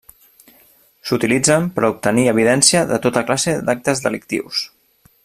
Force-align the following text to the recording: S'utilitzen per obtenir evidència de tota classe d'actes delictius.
S'utilitzen 1.09 1.67
per 1.75 1.85
obtenir 1.91 2.25
evidència 2.33 2.83
de 2.93 3.01
tota 3.07 3.25
classe 3.29 3.55
d'actes 3.69 4.03
delictius. 4.07 4.65